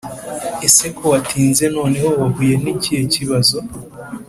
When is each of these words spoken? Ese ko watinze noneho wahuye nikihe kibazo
Ese 0.67 0.85
ko 0.97 1.03
watinze 1.13 1.63
noneho 1.75 2.09
wahuye 2.19 2.53
nikihe 2.63 3.03
kibazo 3.13 3.57